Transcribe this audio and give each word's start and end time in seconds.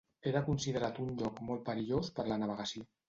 Era 0.29 0.39
considerat 0.47 0.97
un 1.03 1.11
lloc 1.19 1.41
molt 1.51 1.61
perillós 1.69 2.11
per 2.17 2.27
la 2.31 2.39
navegació. 2.45 2.89